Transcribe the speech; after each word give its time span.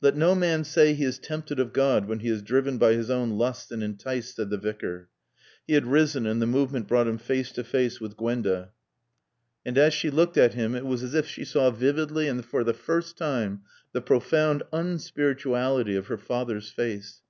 "'Let 0.00 0.16
no 0.16 0.34
man 0.34 0.64
say 0.64 0.92
he 0.92 1.04
is 1.04 1.20
tempted 1.20 1.60
of 1.60 1.72
God 1.72 2.08
when 2.08 2.18
he 2.18 2.28
is 2.28 2.42
driven 2.42 2.78
by 2.78 2.94
his 2.94 3.10
own 3.10 3.38
lusts 3.38 3.70
and 3.70 3.80
enticed,'" 3.80 4.34
said 4.34 4.50
the 4.50 4.58
Vicar. 4.58 5.08
He 5.68 5.74
had 5.74 5.86
risen, 5.86 6.26
and 6.26 6.42
the 6.42 6.48
movement 6.48 6.88
brought 6.88 7.06
him 7.06 7.16
face 7.16 7.52
to 7.52 7.62
face 7.62 8.00
with 8.00 8.16
Gwenda. 8.16 8.72
And 9.64 9.78
as 9.78 9.94
she 9.94 10.10
looked 10.10 10.36
at 10.36 10.54
him 10.54 10.74
it 10.74 10.84
was 10.84 11.04
as 11.04 11.14
if 11.14 11.28
she 11.28 11.44
saw 11.44 11.70
vividly 11.70 12.26
and 12.26 12.44
for 12.44 12.64
the 12.64 12.74
first 12.74 13.16
time 13.16 13.60
the 13.92 14.00
profound 14.02 14.64
unspirituality 14.72 15.96
of 15.96 16.08
her 16.08 16.18
father's 16.18 16.70
face. 16.72 17.22